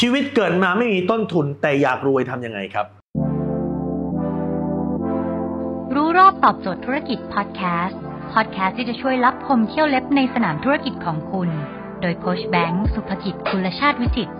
[0.00, 2.86] ชีวิตเกิดมาไม่มีต้นทุนแต่อยากรวยทำยังไงครับ
[5.94, 8.00] รู้รอบตอบโจทย์ธุรกิจพอดแคสต์
[8.32, 11.48] พอดแคสต์ที่จะช่วยรับพมเที่ยวเล็บในสนามธุรกิจของคุณ
[12.00, 14.30] โดยโคชแบงค์สุภกิจคุณชาติวิจิต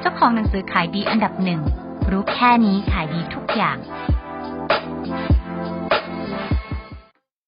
[0.00, 1.60] เจ้าของหนังสือขายดีอันดับหนึ่ง
[2.10, 3.76] รู้แค่นี้ขายดีทุกอย่าง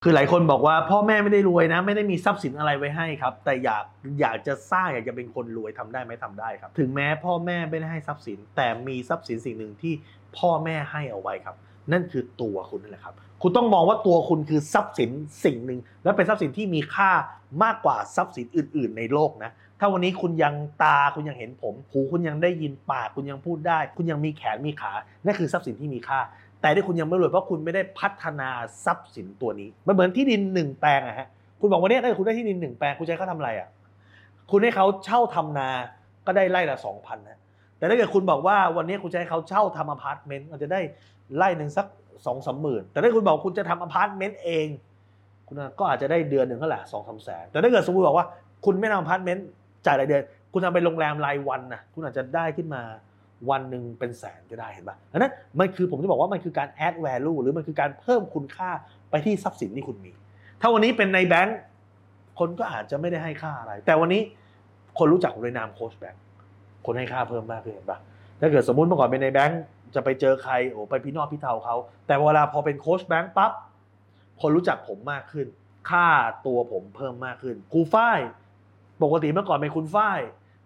[0.09, 3.85] คือหลายคนบอกว่าพ่อแม่ไม่ได้รวยนะ ไม่ได้มีทรัพย์สินอะไรไว้ให้ครับ แต่อยาก
[4.21, 9.95] อยากจะสร้างอยากจะเป็นคนรวยทำได้ไหมทำได้ครับ ถึงแม้พ่อแม่ไม่ได้ให้ทรัพย์สิน แต่มีทรัพย์สินสิ่งหนึ่งที่
[10.39, 11.57] พ่อแม่ให้เอาไว้ครับ
[11.93, 15.11] นั่นคือตัวคุณนั่นแหละครับ คุณต้องมองว่าตัวคุณคือทรัพย์สิน
[15.45, 17.11] สิ่งหนึ่งและเป็นทรัพย์สินที่มีค่า
[17.63, 24.93] มากกว่าทรัพย์สินอื่น ๆ ในโลกนะถ้าวันนี้คุณยังตาคุณยังเห็นผม หูคุณยังได้ยินปากคุณยังพูดได้ คุณยังมีแขนมีขา
[25.25, 26.21] นั่นคือทรัพย์สินที่มีค่า
[26.67, 28.49] แต่ที่คุณยังไม่รวยเพราะคุณไม่ได้พัฒนา
[28.85, 31.29] ทรัพย์สินตัวนี้ มันเหมือนที่ดินหนึ่งแปลงอะฮะ
[31.61, 33.69] คุณบอกวันนี้ถ้าคุณได้ที่ดินหนึ่งแปลงคุณจะให้เขาทำอะไรอะ
[34.51, 35.69] คุณให้เขาเช่าทำนา
[36.27, 37.39] ก็ได้ไร่ละสองพันนะ
[37.79, 40.81] แต่ถ้าเกิดคุณบอกว่าวันนี้คุณจะให้เขาเช่าทำอพาร์ตเมนต์มันจะได้
[41.37, 41.87] ไร่หนึ่งสัก
[42.27, 44.67] สองสามหมื่นแต่ถ้าคุณบอกคุณจะทำอพาร์ตเมนต์เอง
[45.49, 48.27] คุณก็อาจจะได้เดือนหนึ่งเท่าไหร่สองสามแสนแต่ถ้าเกิดสมมติบอกว่า
[48.65, 49.47] คุณไม่ทำอพาร์ตเมนต์
[49.87, 52.83] จ่ายรายเดือน คุณทำเป็นโรงแรมรายวันนะคุณอาจจะได้ขึ้นมา
[53.51, 58.71] วันหนึ่งเป็นแสนก็ได้เห็นปะดังนั้นมันคือผมจะบอกว่ามันคือการ add value หรือมันคือการเพิ่มคุณค่า
[59.11, 60.13] ไปที่ทรัพย์สินที่คุณมี
[60.61, 61.59] ถ้าวันนี้เป็นนายแบงก์
[62.39, 64.23] คนก็อาจจะไม่ได้ให้ค่าอะไร แต่วันนี้
[64.99, 66.23] คนรู้จักผมในนามโค้ชแบงก์
[66.87, 67.99] คนให้ค่าเพิ่มมากขึ้นเห็นปะ
[68.41, 69.63] ถ้าเกิดสมมติเมื่อก่อนเป็นนายแบงก์
[69.95, 73.53] จะไปเจอใครโอ้ไปพี่นอกพี่เทาเขา แต่เวลาพอเป็นโค้ชแบงก์ปั๊บ
[74.41, 75.47] คนรู้จักผมมากขึ้น
[75.91, 76.07] ค่า
[76.47, 78.21] ตัวผมเพิ่มมากขึ้นครูฝ้าย
[79.03, 80.21] ปกติเมื่อก่อนเป็นคุณฝ้าย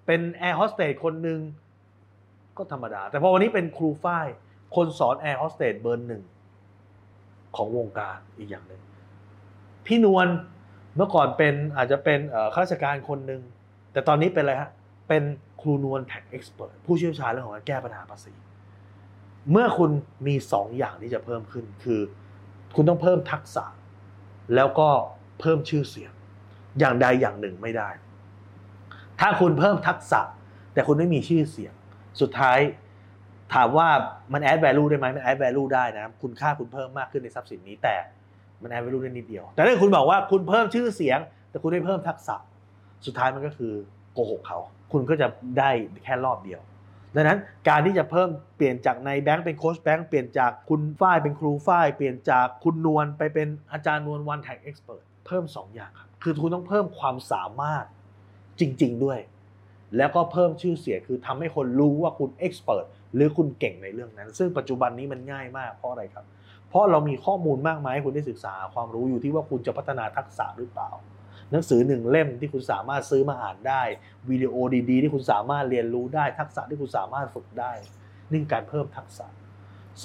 [0.06, 1.40] เป็นแอร์โฮสเตสคนหนึ่ง
[2.60, 4.26] ก็ธรรมดา แต่พอวันนี้เป็นครูฝ้าย
[4.76, 6.22] คนสอนแอร์โฮสเตสเบอร์หนึ่ง
[7.56, 8.82] ของวงการอีกอย่างหนึ่ง
[9.86, 10.28] พี่นวล
[10.96, 12.18] เมื่อก่อนเป็นอาจจะเป็น
[12.54, 13.40] ข้าราชการคนหนึ่ง
[13.92, 14.70] แต่ตอนนี้เป็นอะไรฮะ
[15.08, 15.22] เป็น
[15.60, 18.32] ครูนวล Tax Express ผู้เชี่ยวชาญเรื่องของการแก้ปัญหาภาษี
[19.50, 19.90] เมื่อคุณ
[20.26, 22.00] มีสองอย่างที่จะเพิ่มขึ้นคือ
[22.74, 23.64] คุณต้องเพิ่มทักษะ
[24.54, 24.88] แล้วก็
[25.40, 26.12] เพิ่มชื่อเสียง
[26.78, 27.88] อย่างใดอย่างหนึ่งไม่ได้
[29.20, 30.20] ถ้าคุณเพิ่มทักษะ
[30.74, 31.74] แต่คุณไม่มีชื่อเสียง
[32.20, 32.58] สุดท้าย
[33.54, 33.88] ถามว่า
[34.32, 37.96] มันแอด value ได้ไหมมันแอด value ได้นะคุณค่าคุณเพิ่มมากขึ้นในทรัพย์สินนี้แต่
[38.62, 41.18] มันแอด value ได้นิดเดียว แต่ถ้าคุณบอกว่าคุณเพิ่มชื่อเสียง
[41.50, 42.36] แต่คุณไม่เพิ่มทักษะ
[43.06, 43.72] สุดท้ายมันก็คือ
[44.12, 44.58] โกหกเขา
[44.92, 45.26] คุณก็จะ
[45.58, 45.70] ได้
[46.04, 46.60] แค่รอบเดียว
[47.16, 47.38] ดังนั้น
[47.68, 57.84] การที่จะเพิ่มเปลี่ยนจากนายแบงค์เป็นโค้ชแบงค์เปลี่ยนจากคุณฝ้ายเป็นครูฝ้าย เปลี่ยนจากคุณนวลไปเป็นอาจารย์นวลวัน Tax Express เพิ่ม 2 อย่างครับคือคุณต้องเพิ่มความสามารถ
[58.60, 59.18] จริง ๆ ด้วย
[59.96, 66.24] แล้วก็เพิ่มชื่อเสียงคือทำให้คนรู้ว่าคุณเอ็กซ์เพรสหรือคุณเก่งในเรื่องนั้น ซึ่งปัจจุบันนี้มันง่ายมากเพราะอะไรครับ
[66.68, 70.90] เพราะเรามีข้อมูลมากมายให้คุณได้ศึกษาความรู้อยู่ที่ว่าคุณจะพัฒนาทักษะหรือเปล่า
[71.50, 73.82] หนังสือหนึ่งเล่มที่คุณสามารถซื้อมาอ่านได้
[74.30, 74.54] วิดีโอ
[74.90, 77.72] ดีๆ ที่คุณสามารถเรียนรู้ได้ ทักษะที่คุณสามารถฝึกได้
[78.30, 79.26] นี่การเพิ่มทักษะ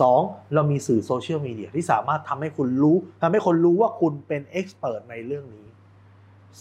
[0.01, 0.21] สอง
[0.53, 5.67] เรามีสื่อโซเชียลมีเดียที่สามารถทำให้คุณรู้ทำให้คนรู้ว่าคุณเป็นเอ็กซ์เพรสในเรื่องนี้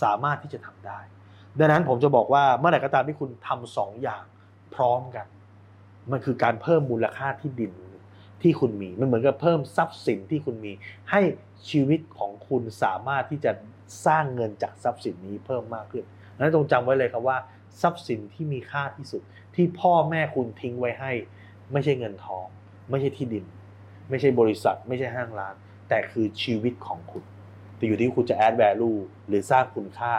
[0.02, 1.00] สามารถที่จะทำได้
[1.58, 4.24] ดังนั้นผมจะบอกว่าเมื่อไหร่ก็ตามที่คุณทำสองอย่าง
[4.74, 5.26] พร้อมกัน
[6.10, 7.72] มันคือการเพิ่มมูลค่าที่ดิน
[8.42, 10.72] ที่คุณมี มันเหมือนกับเพิ่มทรัพย์สินที่คุณมี
[11.10, 11.20] ให้
[11.70, 13.52] ชีวิตของคุณสามารถที่จะ
[14.06, 16.04] สร้างเงินจากทรัพย์สินนี้เพิ่มมากขึ้น
[16.34, 17.36] ดังนั้นจงจำไว้เลยครับว่า
[17.82, 19.22] ทรัพย์สินที่มีค่าที่สุด
[19.54, 21.12] ที่พ่อแม่คุณทิ้งไว้ให้
[21.72, 22.46] ไม่ใช่เงินทอง
[22.90, 23.44] ไม่ใช่ที่ดิน
[24.10, 25.54] ไม่ใช่บริษัท ไม่ใช่ห้างร้าน
[25.88, 27.24] แต่คือชีวิตของคุณ
[27.76, 28.98] แต่อยู่ที่คุณจะ add value
[29.28, 30.12] หรือสร้างคุณค่า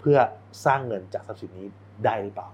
[0.00, 0.18] เพื่อ
[0.64, 1.66] สร้างเงินจากทรัพย์สินนี้
[2.04, 2.48] ได้หรือเปล่า